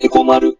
[0.00, 0.56] エコマル。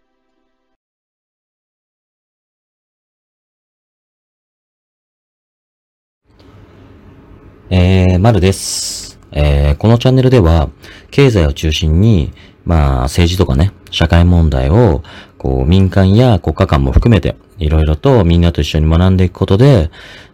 [7.69, 9.17] えー、まるです。
[9.31, 10.69] えー、このチャンネルでは、
[11.09, 12.33] 経済を中心に、
[12.65, 15.03] まあ、政治とかね、社会問題を、
[15.37, 19.89] こう、民間や国家間も含めて、いろいろとみんなと一緒に学んでいくことで、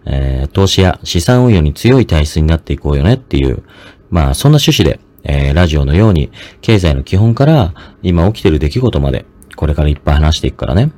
[0.07, 3.61] えー、投資や資産運用に強い体質になっていこうよねっていう、
[4.09, 6.31] まあ、そんな趣旨で、えー、ラジオのように、
[6.61, 10.91] 経済の基本から、今起きてる出来事まで、これからいっぱい話していくからね。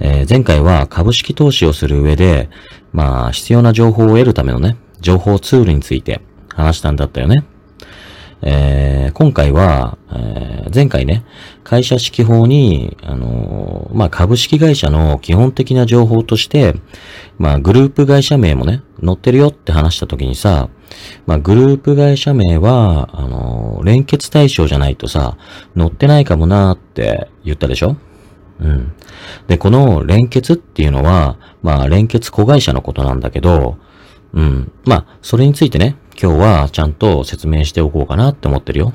[0.00, 2.50] えー前回は株式投資をする上で、
[2.92, 7.44] まあ、必要な情報を得るためのね、情報ツールについて話したんだったよね。
[8.42, 11.24] えー今回は、えー前回ね、
[11.64, 16.74] 会社指揮法に、あのまあ、株式会社の基本的な情報として、
[17.38, 20.68] まあ、グループ会社名もね、載ってるよって話した時にさ、
[21.26, 25.36] まあ、グループ会社名は、あの連結対象じゃないとさ、
[25.76, 27.96] 載ってないかもなーって言ったでしょ？
[28.60, 28.92] うん。
[29.48, 33.78] で、この連結っていうのは、まあ、連結子会社のことなんだけど、
[34.32, 34.70] うん。
[34.84, 38.92] まあ、それについてね、今日はちゃんと説明しておこうかなって思ってるよ。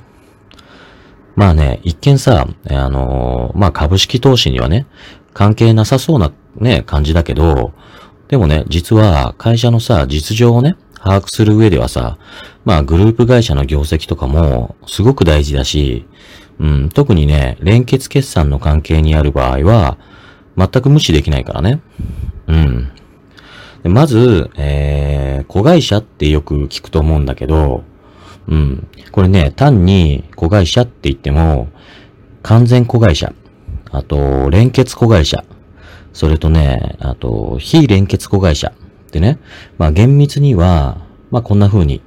[1.36, 4.86] まあね、一見さ、あのーまあ株式投資にはね、
[5.34, 7.74] 関係なさそうなね、感じだけど、
[8.28, 12.18] でもね、実は会社のさ、実情をね、把握する上ではさ、
[12.66, 16.06] まあグループ会社の業績とかもすごく大事だし、
[16.60, 19.98] うん、特にね、連結決算の関係にある場合は、
[20.58, 21.82] 全く無視できないからね。
[22.48, 22.92] うん。
[23.86, 27.84] まず、えー、子会社ってよく聞くと思うんだけど、
[28.50, 28.88] うん。
[29.12, 31.70] これね、単に子会社って言っても、
[32.42, 33.34] 完全子会社、
[33.92, 35.44] あと、連結子会社、
[36.14, 38.74] それとね、あと、非連結子会社
[39.08, 39.40] ってね、
[39.78, 40.98] まあ厳密には、
[41.32, 42.02] まあこんな風に、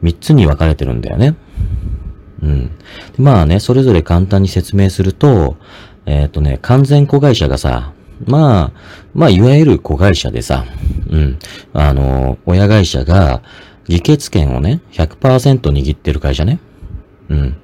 [0.00, 1.36] 三つに分かれてるんだよね。
[2.42, 2.70] うん。
[3.18, 5.56] まあね、それぞれ簡単に説明すると、
[6.06, 7.92] えっ、とね、完全子会社がさ、
[8.26, 8.80] まあ、
[9.14, 10.64] まあ、いわゆる子会社でさ、
[11.10, 11.38] うん。
[11.72, 13.42] あの、親会社が、
[13.86, 16.58] 議決権をね、100%握ってる会社ね。
[17.28, 17.56] うん。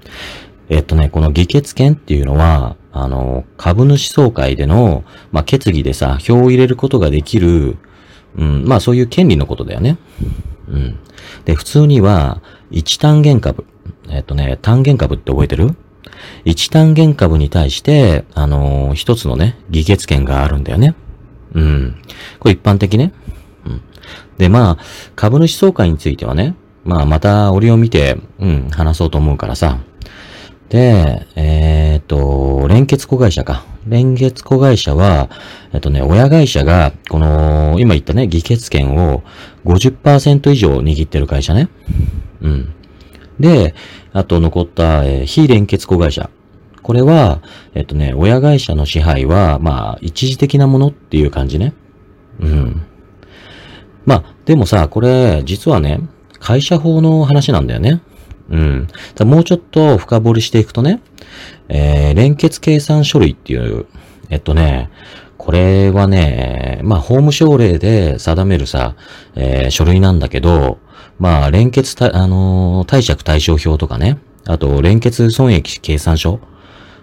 [0.69, 7.77] えっとね、この議決権っていうのは、あの、株主総会での、まあ、決議でさ、票を入れることができる、
[8.37, 9.99] うん、まあ、そういう権利のことだよね。
[10.69, 10.99] うん。
[11.45, 13.65] で、普通には、一単元株。
[14.09, 15.75] えっとね、単元株って覚えてる？
[16.45, 20.95] 一単元株に対して、あの一つのね、議決権があるんだよね。
[21.55, 21.97] うん。
[22.39, 23.13] これ一般的ね。
[24.39, 24.79] で、まあ、
[25.17, 26.55] 株主総会についてはね、
[26.85, 29.79] まあ、また折を見て、うん、話そうと思うからさ。
[30.71, 33.65] で、えーっと、連結子会社か。
[33.87, 35.29] 連結子会社は、
[35.73, 39.23] えっとね、親会社が、この、今言ったね、議決権を
[39.65, 41.69] 50%以上握ってる会社ね。
[42.41, 42.75] うん。
[43.41, 43.75] で、
[44.13, 46.31] あと残った、えー非連結子会社。
[46.83, 47.43] これは、
[47.75, 51.75] えっとね、親会社の支配は、まあ、一時的なものっていう感じね。
[52.39, 52.83] うん。
[54.07, 56.01] まあ、でもさ、これ、実はね、
[56.39, 58.01] 会社法の話なんだよね。
[58.51, 58.89] うん。
[59.21, 61.01] もうちょっと深掘りしていくとね、
[61.69, 63.87] えー、連結計算書類っていう、
[64.29, 64.91] えっとね、
[65.39, 68.95] これはね、まあ、法務省令で定めるさ、
[69.37, 70.79] えー書類なんだけど、
[71.19, 76.41] まあ、連結、あのー貸借対照表とかね、あと、連結損益計算書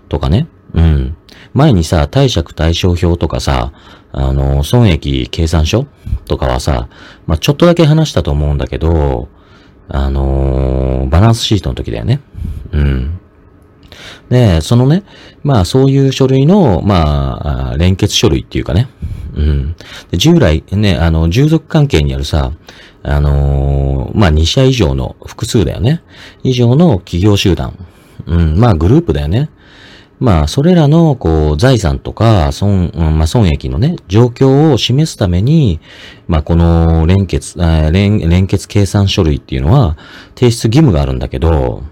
[0.09, 1.17] とかね、うん。
[1.53, 3.73] 前にさ、貸借対照表とかさ、
[4.11, 5.87] あの損益計算書
[6.25, 6.87] とかはさ、
[7.25, 9.27] まあ、ちょっとだけ話したと思うんだけど、
[9.89, 12.21] あのーバランスシートの時だよね。
[12.71, 13.19] うん。
[14.29, 15.03] で、そのね、
[15.43, 18.89] まあそういう書類の、ま、あ連結書類っていうかね。
[19.35, 19.75] うん。
[20.11, 22.51] で従来ね、あの、従属関係にあるさ、
[23.03, 26.03] あのーまあ2社以上の複数だよね。
[26.43, 27.73] 以上の企業集団。
[28.25, 29.49] うん、まあグループだよね。
[30.19, 35.79] まあ、それらの、こう、財産とか、損、まあ、損益のね、状況を示すために、
[36.27, 37.59] まあ、この、連結、
[37.91, 39.95] 連、連結計算書類っていうのは、
[40.35, 41.83] 提出義務があるんだけど、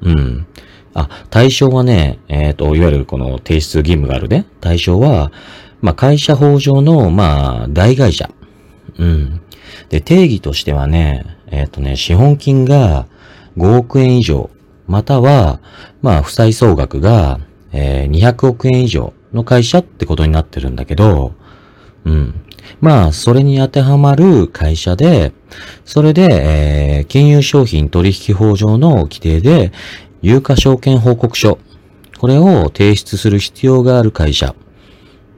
[0.00, 0.46] うん。
[0.94, 4.46] あ、対象はね、えっ、と、いわゆるこの提出義務があるね。
[4.60, 5.32] 対象は、
[5.80, 8.30] まあ、会社法上の、まあ、大会社。
[8.98, 9.40] うん。
[9.88, 13.06] で、定義としてはね、えっ、とね、資本金が
[13.56, 14.50] 5億円以上、
[14.86, 15.60] または、
[16.00, 17.40] まあ、負債総額が、
[17.72, 21.34] えー200億円以上の会社ってことになってるんだけど、
[22.04, 22.34] うん。
[22.80, 25.32] まあ、それに当てはまる会社で、
[25.84, 29.72] それで、えー金融商品取引法上の規定で、
[30.22, 31.58] 有価証券報告書、
[32.18, 34.54] これを提出する必要がある会社。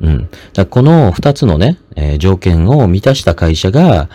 [0.00, 0.28] うん。
[0.52, 4.08] だこの二つのね、えー条件を満たした会社が、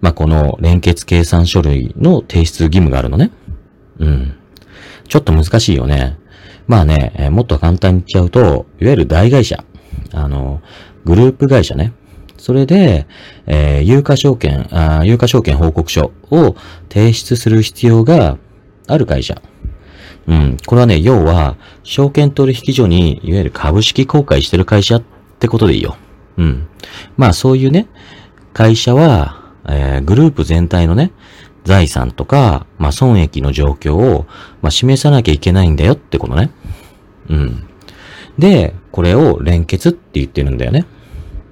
[0.00, 3.30] まあ、この連結計算書類の提出義務があるのね。
[3.98, 4.34] うん。
[5.08, 6.18] ちょっと難しいよね。
[6.66, 9.64] まあね、えもっと簡単に言っちゃうと、いわゆる大会社。
[10.12, 10.60] あの、
[11.04, 11.92] グループ会社ね。
[12.36, 13.06] それで、
[13.46, 16.56] えー有価証券、あー有価証券報告書を
[16.88, 18.38] 提出する必要が
[18.86, 19.40] ある会社。
[20.26, 20.56] うん。
[20.66, 25.02] これはね、要は、証券取引所に、いわゆる株式公開してる会社っ
[25.38, 25.96] てことでいいよ。
[26.36, 26.66] うん。
[27.16, 27.86] まあ、そういうね、
[28.52, 31.12] 会社は、えーグループ全体のね、
[31.66, 34.26] 財産とか、まあ、損益の状況を、
[34.62, 36.50] まあ、示さなきゃいけないんだよってことね。
[37.28, 37.66] うん。
[38.38, 40.86] で、これを連結って言ってるんだよね。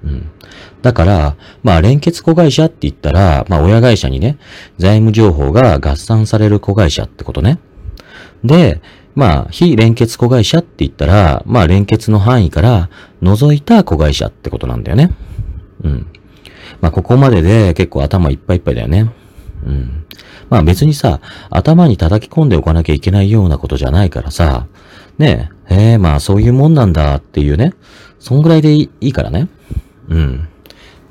[0.03, 0.31] うん。
[0.81, 4.37] だから、まあ、連結子会社って言ったら、まあ、親会社にね、
[4.77, 7.59] 財務情報が合算される子会社ってことね。
[8.43, 8.81] で、
[9.15, 12.89] まあ、非連結子会社って言ったら、まあ、連結の範囲から
[13.21, 15.11] 除いた子会社ってことなんだよね。
[15.83, 16.07] うん。
[16.79, 19.11] まあ、ここまでで結構頭いっぱいいっぱいだよね。
[19.65, 20.04] うん。
[20.49, 24.67] まあ別にさ、頭に叩き込んでおかなきゃいけないようなことじゃないからさ、
[25.17, 27.73] ねえ、へえ、まあそういうもんなんだっていうね、
[28.19, 29.47] そんぐらいでいいいいからね。
[30.09, 30.47] うん。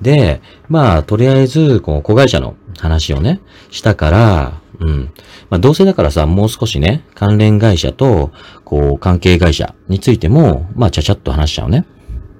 [0.03, 3.41] で、まあとりあえず、こう、子会社の話をね、
[3.71, 5.13] したから、うん。
[5.51, 8.33] まあどうせだからさ、もう少しね、関連会社と、
[8.65, 11.87] こう、関係会社についても、まあちゃちゃっと話しちゃうね。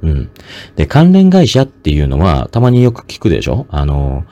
[0.03, 0.31] うん。
[0.77, 3.67] で、関連会社っていうのは、たまによく聞くでしょ？
[3.71, 4.25] あの、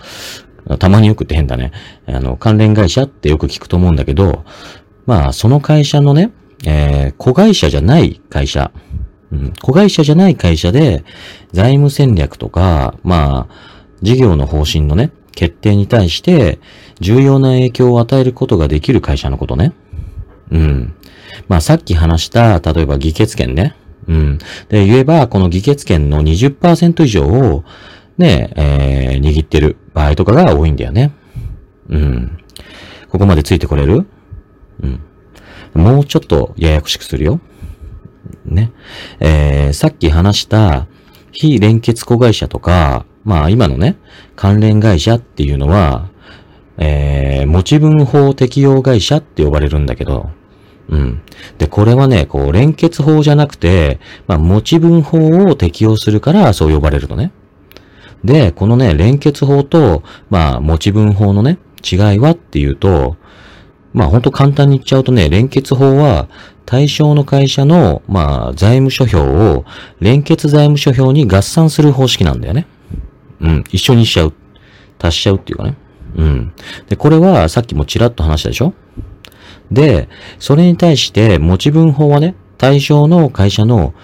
[0.79, 1.73] たまによくって変だね。
[2.07, 4.45] あの、関連会社ってよく聞くと思うんだけど、
[5.07, 6.33] まあ、その会社のね、
[6.65, 8.71] えー、子会社じゃない会社、
[9.33, 11.05] うん、子会社じゃない会社で、
[11.53, 13.55] 財務戦略とか、まあ、
[14.03, 16.61] 事業の方針のね、決定に対して、
[17.01, 19.73] 重要な影響を与えることができる会社のことね。
[20.51, 20.95] うん。
[21.49, 23.75] まあ、さっき話した、例えば議決権ね。
[24.07, 24.39] うん。
[24.69, 27.65] で、言えば、この議決権の20%以上を、
[28.23, 31.13] ね、えー、握ってる場合とかが多いんだよね。
[31.89, 32.39] うん。
[33.11, 34.07] ここまでついてこれる？
[34.83, 35.01] うん。
[35.75, 37.41] もうちょっとややこしくするよ。
[38.47, 38.73] ね。
[39.21, 40.87] えー、さっき話した
[41.33, 43.99] 非連結子会社とか、まあ今のね、
[44.37, 46.11] 関連会社っていうのは、
[46.79, 50.31] えー、持ち分法適用会社って呼ばれるんだけど、
[50.89, 51.23] うん。
[51.59, 57.33] で、これはね、こう、連結法じゃなくて、まあ、持ち分法を適用するから、そう呼ばれるのね。
[58.25, 63.17] で、このね、連結法と、まあ、持ち分法のね、違いはっていうと、
[63.93, 66.29] まあ、ほんと簡単に言っちゃうとね、連結法は、
[66.65, 69.65] 対象の会社の、まあ、財務諸表を、
[70.01, 72.67] 連結財務諸表に合算する方式なんだよね。
[73.41, 74.33] うん、一緒にしちゃう。
[75.01, 75.77] 足しちゃうっていうかね。
[76.17, 76.53] うん。
[76.89, 78.73] で、これは、さっきもちらっと話したでしょ
[79.71, 80.09] で、
[80.39, 83.95] それに対して、持ち分法はね、対象の会社の、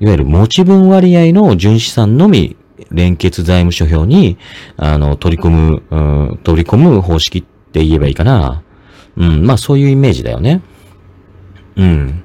[0.00, 2.56] いわゆる持ち分割合の純資産のみ、
[2.90, 4.38] 連結財務諸表に、
[4.76, 8.62] あの、取り込む、う、取り込む方式って言えばいいかな。
[9.16, 10.60] うん、まあそういうイメージだよね。
[11.76, 12.24] うん。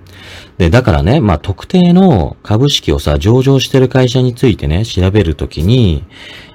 [0.58, 6.06] で、だからね、まあ特定の株式をさ、上場してる会社についてね、調べるときに、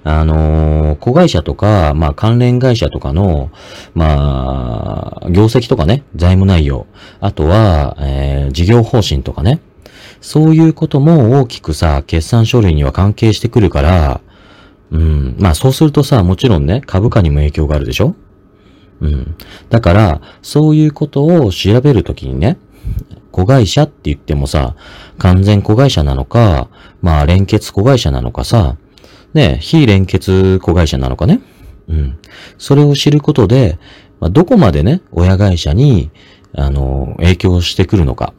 [0.05, 3.51] あのー子会社とか、まあ関連会社とかの、
[3.95, 6.87] まあ、業績とかね、財務内容、
[7.21, 9.61] あとは、えー事業方針とかね、
[10.25, 14.23] そういうことも大きくさ、決算書類には関係してくるから、
[14.91, 18.15] うん、まあそうするとさ、もちろんね、株価にも影響があるでしょ？
[19.03, 19.37] うん。
[19.69, 22.56] だから、そういうことを調べるときにね、
[23.32, 24.76] 子会社って言ってもさ、
[25.19, 26.70] 完全子会社なのか、
[27.03, 28.79] まあ連結子会社なのかさ、
[29.34, 31.43] ね、非連結子会社なのかね？
[31.89, 32.19] うん。
[32.56, 33.79] それを知ることで、
[34.20, 36.10] まあ、どこまでね、親会社に、
[36.55, 38.32] あの、影響してくるのか。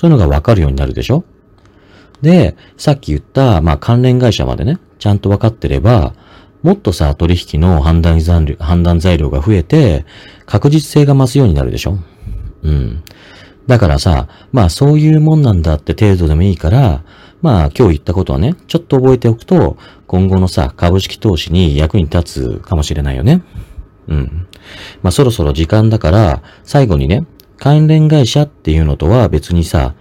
[0.00, 1.24] そういうのがわかるようになるでしょ？
[2.22, 6.14] で、さっき言った、まあ関連会社までね、ちゃんとわかってれば、
[6.62, 10.06] もっとさ、取引の判断材料判断材料が増えて、
[10.46, 11.98] 確実性が増すようになるでしょ？
[12.62, 13.04] うん。
[13.66, 17.04] だからさ、まあそういうもんなんだって程度でもいいから、
[17.42, 19.76] まあ今日言ったことはね、ちょっと覚えておくと、
[20.06, 23.42] 今後のさ、株式投資に役に立つかもしれないよね。
[24.08, 24.46] うん。
[25.02, 27.26] まあそろそろ時間だから、最後にね、
[27.60, 29.94] 関連会社っていうのとは別にさ、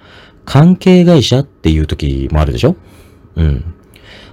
[0.46, 2.76] 関係会社っていう時もあるでしょ？
[3.36, 3.76] うん。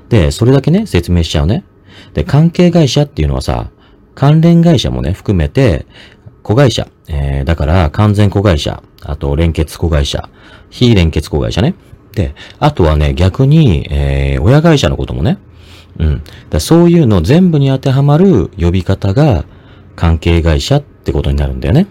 [0.08, 1.64] で、それだけね、説明しちゃうね。
[2.14, 3.70] で、関係会社っていうのはさ、
[4.14, 5.86] 関連会社もね、含めて、
[6.42, 10.30] 子会社、えー、だから完全子会社、あと連結子会社、
[10.70, 11.74] 非連結子会社ね。
[12.12, 15.38] で、あとはね、逆に、えー、親会社のこともね。
[15.98, 16.22] うん。
[16.48, 19.44] だそういうの全部に当てはまる呼び方が
[19.96, 21.88] 関係会社ってことになるんだよね。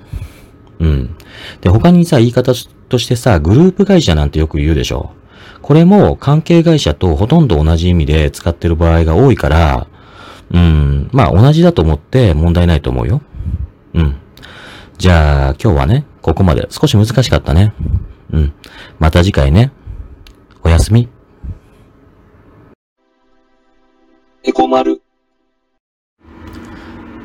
[0.80, 1.16] うん。
[1.62, 2.54] で、他にさ、言い方
[2.90, 5.12] としてさ、グループ会社なんてよく言うでしょ。
[5.62, 9.88] これも関係会社とほとんど同じ意味で使ってる場合が多いから、
[10.52, 13.22] うん、まあ同じだと思って問題ないと思うよ。
[13.96, 14.16] うん。
[14.98, 17.74] じゃあ今日はね、ここまで少し難しかったね。
[18.32, 18.54] うん。
[19.00, 19.72] また次回ね。
[20.64, 21.10] おやすみ。
[24.44, 25.02] エコ丸。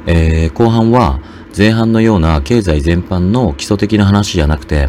[0.07, 1.21] えー、後半は
[1.57, 4.89] 前半のような経済全般の基礎的な話じゃなくて、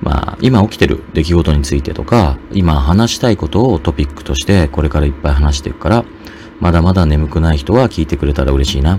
[0.00, 6.04] まあ、今起きてる出来事についてとか、今話したいことをトピックとしてこれからいっぱい話していくから、
[6.60, 8.98] まだまだ眠くない人は聞いてくれたら嬉しいな。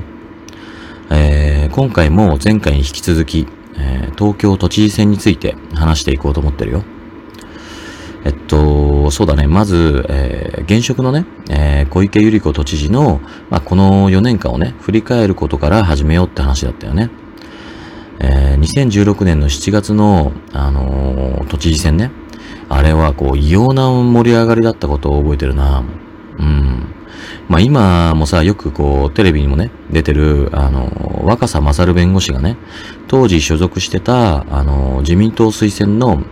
[1.10, 3.48] えー、今回も前回に引き続き、
[3.78, 6.84] えー、東京都知事選について話していこうと思ってるよ。
[8.26, 8.58] えっと
[9.12, 9.48] そうだね。
[9.48, 17.10] まず、えー、現職のね、えー、小池百合子都知事の、まあ、この4年間をね、振り返ることから始めようって話だったよね。
[18.20, 22.12] えー、2016年の7月の、あのー、都知事選ね。
[22.70, 25.84] あれはこう、異様な盛り上がりだったことを覚えてるな。
[26.40, 26.88] うん。
[27.48, 32.58] まあ今もさ、よくこう、テレビにもね、出てる、あの、若狭勝弁護士がね、
[33.08, 36.24] 当時所属してた、あの、自民党推薦の、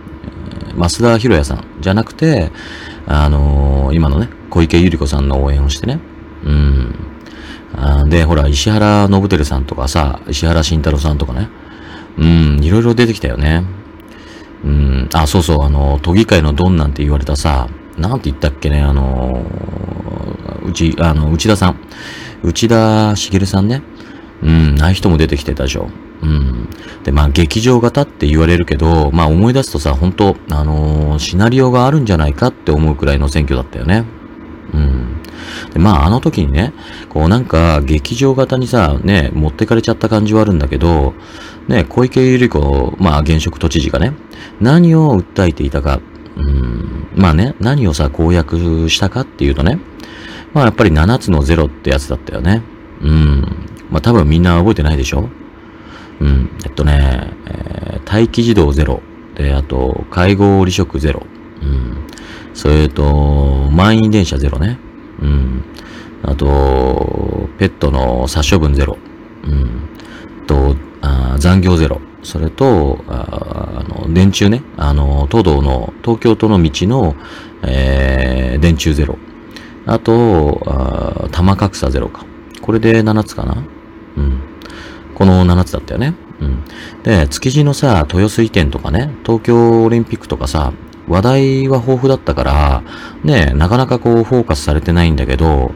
[0.75, 2.51] 増田博也さんじゃなくて、
[3.07, 5.99] あの、今のね、小池百合子さんの応援をしてね、
[6.43, 8.09] うん。
[8.09, 11.49] で、ほら、石原信輝さんとかさ、石原慎太郎さんとかね、
[12.17, 13.63] うん、いろいろ出てきたよね。
[14.63, 19.45] うん、あ、そうそう、あの、都議会のドンなんて言われたさ、なんて言ったっけね、あの、
[20.63, 21.79] うち、あの、内田さん。
[22.43, 23.81] 内田茂さんね。
[24.43, 25.89] うん、ああい人も出てきてたでしょ。
[26.23, 26.69] うん。
[27.03, 34.05] で、まあ、劇場型って言われるけど、まあ、思い出すとさ、本当あのー、シナリオがあるんじゃないかって思うくらいの選挙だったよね。
[34.73, 35.21] うん。
[35.73, 36.73] で、まあ、あの時にね、
[37.09, 41.13] こうなんか、劇場型にさ、ね、持ってかれちゃった感じはあるんだけど、
[41.67, 44.13] ね、小池百合子、まあ、現職都知事がね、
[44.59, 45.99] 何を訴えていたか、
[46.37, 49.79] うん、まあね、何をさ、公約したかっていうとね、
[50.53, 52.61] まあ、やっぱり7つのゼロってやつだったよね。
[53.01, 53.41] うん。
[53.89, 55.29] まあ、多分みんな覚えてないでしょ？
[56.21, 56.49] うん。
[56.63, 59.01] えっとね、えー、待機児童ゼロ。
[59.35, 61.23] で、あと、介護離職ゼロ。
[61.61, 61.97] うん。
[62.53, 64.79] それと、満員電車ゼロね。
[65.21, 65.63] うん。
[66.23, 68.97] あと、ペットの殺処分ゼロ。
[69.43, 69.89] うん。
[70.45, 71.99] と、あ残業ゼロ。
[72.21, 74.61] それと、あの、電柱ね。
[74.77, 77.15] あの、東道の、東京都の道の、
[77.63, 79.17] えー、電柱ゼロ。
[79.87, 82.25] あと、あ玉格差ゼロか。
[82.61, 83.63] これで7つかな。
[85.21, 86.15] この7つだったよね。
[86.39, 86.63] うん。
[87.03, 90.73] で、築地のさ、豊洲移転とかね、東京オリンピックとかさ、
[91.07, 92.83] 話題は豊富だったから、
[93.23, 95.73] ね、なかなかこうフォーカスされてないんだけど、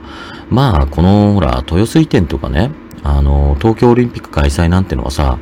[0.50, 2.72] まあ、この、ほら、豊洲移転とかね、
[3.04, 5.38] あの、東京オリンピック開催なんてのはさ、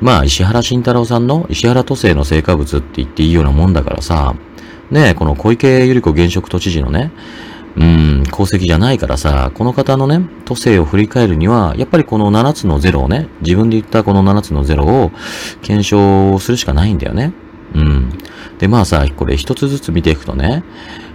[0.00, 4.36] まあ、石原慎太郎さんの石原都政の成果物って言っていいようなもんだからさ、
[4.92, 7.10] ね、この小池百合子現職都知事のね、
[7.76, 15.12] うん、功績じゃないからさ、この方のね、都政を振り返るには、やっぱりこの7つのゼロをね、自分で言ったこの7つのゼロを
[15.62, 17.32] 検証するしかないんだよね。
[17.74, 18.18] うん。
[18.58, 20.64] で、まあさ、これ一つずつ見ていくとね、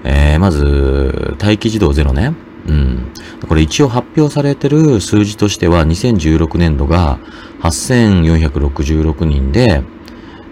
[0.03, 2.33] えー、まず、待機児童ゼロね。
[2.67, 3.12] うん。
[3.47, 7.19] これ一応発表されてる数字としては、2016年度が
[7.62, 9.83] 8466人で、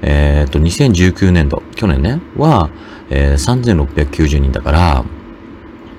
[0.02, 2.70] えっ、ー、と、2019年度、去年ね、は、
[3.10, 5.06] えー、3690人だから、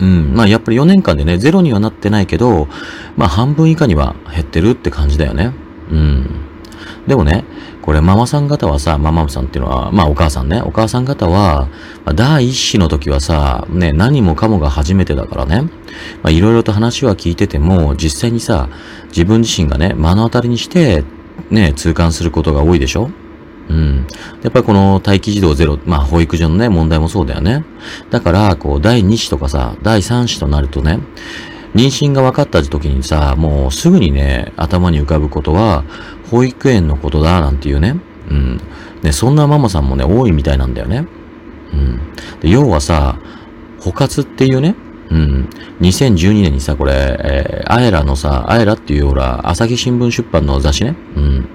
[0.01, 0.35] うん。
[0.35, 2.69] まあやっぱり4年間でね、ゼロにはなってないけど、
[3.17, 5.53] まあ半分以下には減ってるって感じだよね。
[5.91, 6.27] うん。
[7.07, 7.45] でもね、
[7.83, 11.69] これママさん方はさ、ママさんっていうのは、まあお母さんね、お母さん方は、
[12.05, 15.63] まあ、第一子の時はさ、ね、何もかもが初めてだからね、
[16.23, 18.69] まあいろいろと話は聞いてても、実際にさ、
[19.09, 21.05] 自分自身がね、目の当たりにして、
[21.51, 23.11] ね、痛感することが多いでしょ
[23.69, 24.07] うん。
[24.43, 27.65] やっぱりこの待機児童ゼロ、まあ保育所のね、問題もそうだよね。
[28.11, 31.01] だから、こう、第2子とかさ、第3子となるとね、
[31.75, 35.85] 妊娠が分かった時にさ、もうすぐにね、頭に浮かぶことは、
[36.31, 37.97] 保育園のことだ、なんていうね。
[38.31, 38.61] うん。
[39.03, 41.07] ね、そんなママさんもね、多いみたいなんだよね。
[41.73, 42.01] うん。
[42.41, 43.19] で、要はさ、
[43.81, 44.77] 補活っていうね、
[45.11, 45.49] うん。
[45.81, 50.97] 2012年にさ、これ、えー、アエラのさ、アエラっていうほら、朝日新聞出版の雑誌ね。
[51.17, 51.49] うん。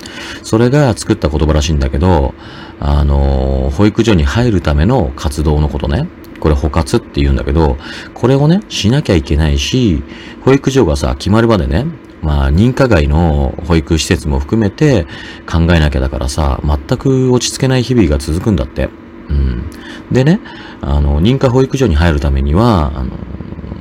[0.44, 2.34] それが作った言葉らしいんだけど、
[2.80, 6.08] あのー、保育所に入るための活動のことね。
[6.40, 7.78] これ補活って言うんだけど、
[8.14, 10.04] これをね、しなきゃいけないし、
[10.46, 11.86] 保育所がさ、決まるまでね、
[12.22, 15.06] まあ、認可外の保育施設も含めて
[15.50, 18.90] 考えなきゃだからさ、全く落ち着けない日々が続くんだって。
[19.30, 19.70] うん。
[20.12, 20.40] でね、
[20.82, 23.12] あの、認可保育所に入るためには、あの、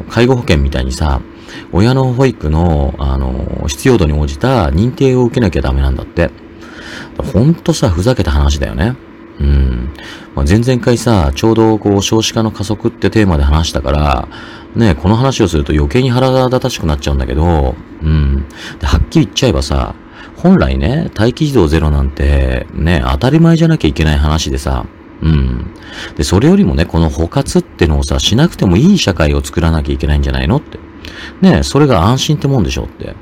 [0.09, 1.21] 介護保険みたいにさ、
[1.73, 6.31] 親の保育の、あの、必要度に応じた認定を受けなきゃダメなんだって。
[7.33, 8.97] ほんとさ、ふざけた話だよね。
[9.41, 9.91] うん。
[10.35, 14.29] まあ、前々回さ、ちょうどこう、少子化の加速ってテーマで話したから、
[14.75, 18.45] ね、この話をすると余計に腹立たしくなっちゃうんだけど、うん。
[18.79, 19.95] で、はっきり言っちゃえばさ、
[20.37, 24.87] 本来ね、待機児童ゼロなんて、ね、当たり前じゃなきゃいけない話でさ、
[25.23, 25.75] うん。
[26.17, 30.79] で、それよりもね、この補活ってのをさ、しなくてもいい社会を作らなきゃいけないんじゃないのって。
[31.41, 33.15] ねそれが安心ってもんでしょって。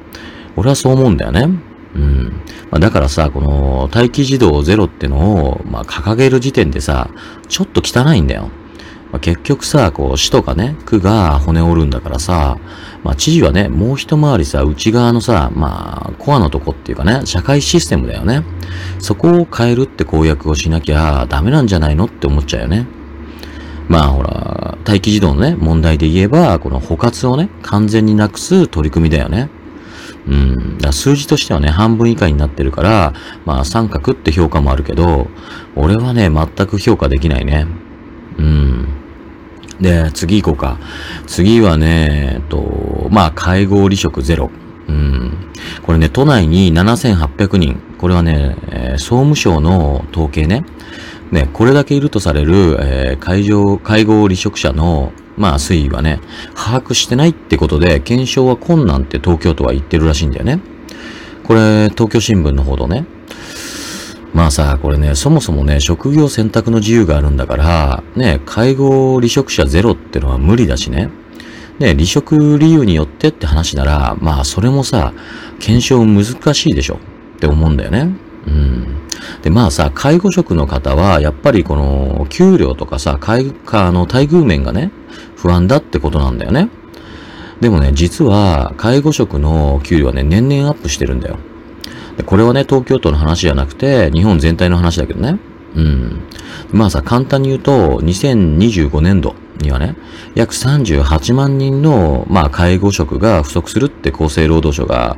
[0.56, 1.48] 俺はそう思うんだよね。
[1.94, 2.42] うん。
[2.70, 7.10] まあ、だからさ、この待機児童ゼロってのを、まあ、掲げる時点でさ、
[7.48, 8.50] ちょっと汚いんだよ。
[9.12, 12.58] まあ、結局さ、こう、市とかね、区が骨折るんだからさ、
[13.04, 18.42] まあ、知事はね、もう一回りさ、内側のさ、まあ、コアのとこっていうかね、社会システムだよね。
[18.98, 22.86] そこを変えるって公約をしなきゃダメなんじゃないのって思っちゃうよね。
[23.88, 29.48] まあほら、待機児童のね、問題で言えば、この補活をね、完全になくす取り組みだよね。
[30.26, 30.78] うん。
[30.78, 33.12] だ数字としてはね、半分以下になってるから、
[33.44, 35.28] まあ三角って評価もあるけど、
[35.76, 37.66] 俺はね、全く評価できないね。
[38.38, 38.65] うん。
[39.80, 40.78] で、次行こうか。
[41.26, 44.50] 次はね、えっと、まあ、介護離職ゼロ。
[44.88, 45.32] うん。
[45.82, 47.80] これね、都内に7800人。
[47.98, 50.64] これはね、えー総務省の統計ね。
[51.30, 56.20] ね、これだけいるとされる、えー介上介護離職者の、まあ、推移はね、
[56.54, 60.60] 把握してないってことで、検証は困難って東京都は言ってるらしいんだよね。
[61.44, 63.04] これ、東京新聞の報道ね。
[64.34, 71.10] まあさ、これね、そもそもね、職業選択の自由があるんだから、ね、介護離職者ゼロってのは無理だしね。
[71.78, 75.12] ね、離職理由によってって話なら、まあそれもさ、
[75.58, 76.96] 検証難しいでしょ
[77.36, 78.14] って思うんだよね。
[78.46, 78.96] うん。
[79.42, 83.52] で、まあさ、介護職の方は、やっぱりこの、給料とかさ、介護、
[83.92, 84.90] の待遇面がね、
[85.36, 86.68] 不安だってことなんだよね。
[87.60, 91.38] でもね、実は、介護職の給料はね、年々アップしてるんだよ。
[92.24, 95.38] これはね、東京都の話じゃなくて、日本全体の話だけどね。
[95.74, 96.22] うん。
[96.72, 99.96] まあさ、簡単に言うと、2025年度にはね、
[100.34, 105.16] 約38万人の、まあ、介護職が不足するって厚生労働省が、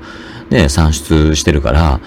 [0.51, 2.01] ね、算出してるから、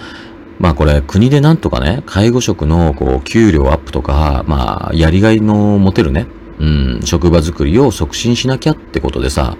[0.62, 6.28] まあこれ国でなんとかね、介護職のこう給料アップとか、まあやりがいの持てるね、
[6.60, 9.58] うん、職場作りを促進しなきゃってことでさ、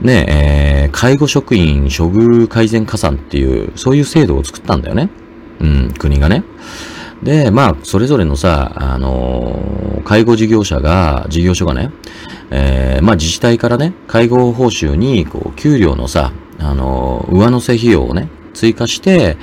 [0.00, 5.10] ねえー介護職員処遇改善加算っていう、そういう制度を作ったんだよね。
[5.60, 6.44] うん、国がね。
[7.22, 11.90] で、まあ、それぞれのさ、あのー介護事業者が、事業所がね、
[12.50, 19.36] えーまあ自治体からね、介護報酬に、こう、給料のさ、あのー上乗せ費用をね、追加して、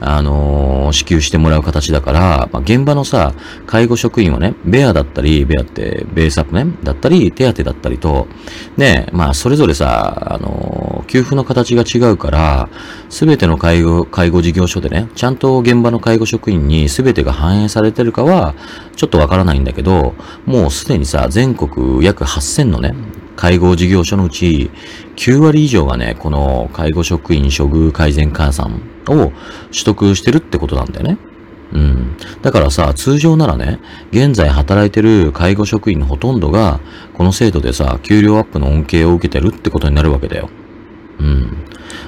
[0.00, 3.32] あのー支給してもらう形だから、まあ、現場のさ、
[3.66, 8.26] 介護職員はね、ベアだったり、ベアってベースアップね、だったり、手当だったりと、
[8.76, 12.68] ね、まあ、それぞれさ、あのー給付の形が違うから、
[13.08, 18.54] すべての介護、介護事業所でね、ちゃんと現場の介護職員にすべてが反映されてるかは、
[18.94, 20.14] ちょっとわからないんだけど、
[20.46, 22.94] もうすでにさ、全国約8000のね、
[23.36, 24.70] 介護事業所のうち、
[25.16, 29.32] 9割以上がね、この介護職員処遇改善加算を
[29.70, 31.18] 取得してるってことなんだよね。
[31.72, 32.16] うん。
[32.42, 36.80] だからさ、通常ならね、現在働いてる介護職員のほとんどが、
[37.14, 40.48] この制度でさ、給料アップの恩恵を受けてるってことになるわけだよ。
[41.20, 41.56] うん。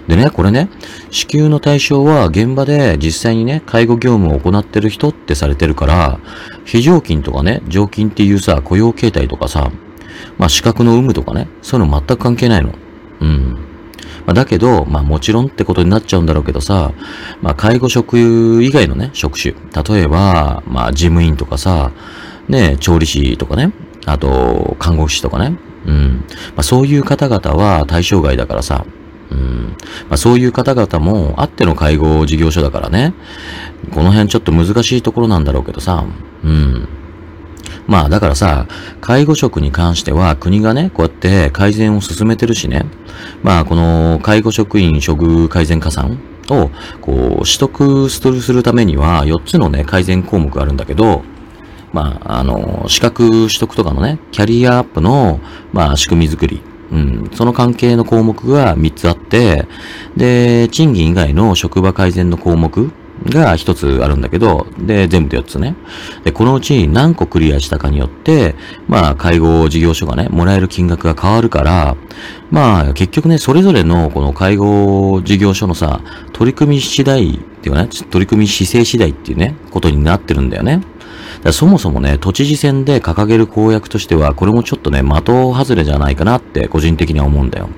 [0.09, 0.69] でね、これね、
[1.11, 6.19] 支給の対象は現場で実際にね、介護業務を行ってる人ってされてるから、
[6.65, 9.71] 非常勤とかね、常勤っていうさ、雇用形態とかさ、
[10.39, 12.73] まあ資格の有無とかね、そういうの全く関係ないの。
[13.21, 13.59] うん。
[14.27, 16.93] まあ、だけど、まあもちろんってことになっちゃうんだろうけどさ、
[17.41, 18.19] まあ介護職
[18.63, 19.55] 以外のね、職種。
[19.95, 21.93] 例えば、まあ事務員とかさ、
[22.49, 23.73] ね、調理師とかね、
[24.07, 25.57] あと、看護師とかね。
[25.87, 26.25] うん。
[26.55, 28.85] まあそういう方々は対象外だからさ、
[29.31, 29.77] うん。
[30.09, 33.15] まあそういう方々もあっての介護事業所だからね。
[33.93, 36.05] この辺ちょっと難しいところなんだろうけどさ、
[36.45, 36.89] うん。
[37.87, 38.67] まあだからさ、
[39.01, 42.85] 介護職に関しては国がね、こうやって改善を進めてるしね。
[43.43, 46.19] まあこの介護職員処遇改善加算
[46.49, 51.23] をこう取得するためには4つのね、改善項目があるんだけど、
[51.93, 55.41] まあ、あの、資格取得とかのね、キャリアアップの、
[55.73, 56.63] まあ、仕組み作り。
[56.91, 59.67] うん、その関係の項目が3つあって、
[60.17, 62.93] で、賃金以外の職場改善の項目
[63.31, 65.75] が1つあるんだけど、で、全部で4つね。
[66.25, 68.55] で、このうち何個クリアしたかによって、
[68.89, 71.97] まあ、介護事業所がね、もらえる金額が変わるから、
[72.51, 76.01] まあ、結局ね、それぞれのこの介護事業所のさ、
[76.33, 80.83] 取り組み次第っていうね、取り組み姿勢次第っていうね、ことになってるんだよね。
[81.43, 87.69] だそもそもね、都知事選で掲げる公約としては、これもちょっとね、的外れじゃないかなって個人的には思うんだよ。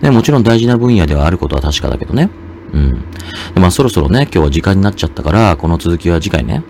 [0.00, 2.30] で、もちろん大事な分野ではあることは確かだけどね。
[2.72, 3.04] うん。
[3.56, 6.62] まあそろそろね、今日は時間になっちゃったから、この続きは次回ね。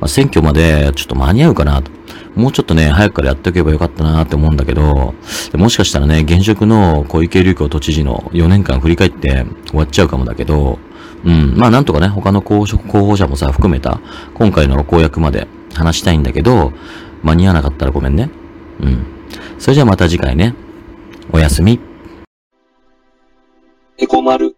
[0.00, 1.90] まあ選挙までちょっと間に合うかなと。
[2.34, 5.14] もうちょっとね、早くからやっておけばよかったなって思うんだけど、
[5.54, 10.78] もしかしたらね、現職の小池隆子都知事の4年間振り返って終わっちゃうかもだけど、
[11.24, 11.54] うん。
[11.56, 14.00] まあなんとかね、他の候補候補者もさ、含めた、
[14.34, 16.72] 今回の公約まで話したいんだけど、
[17.22, 18.28] 間に合わなかったらごめんね。
[18.80, 19.06] うん。
[19.58, 20.54] それじゃあまた次回ね。
[21.32, 21.80] おやすみ。
[23.98, 24.55] エコマル。